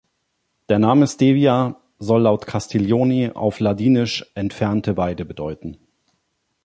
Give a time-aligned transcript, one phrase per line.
[0.69, 5.77] Der Name "Stevia" soll laut Castiglioni auf Ladinisch „entfernte Weide“ bedeuten.